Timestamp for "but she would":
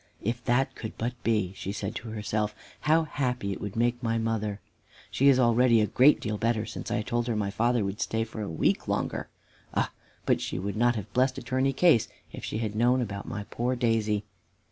10.25-10.75